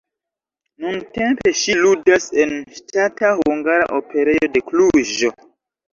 Nuntempe 0.85 1.51
ŝi 1.59 1.75
ludas 1.83 2.25
en 2.45 2.55
Ŝtata 2.79 3.35
Hungara 3.43 3.87
Operejo 4.01 4.51
de 4.57 4.65
Kluĵo. 4.71 5.35